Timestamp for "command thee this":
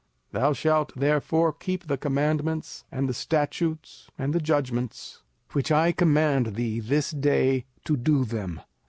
5.91-7.11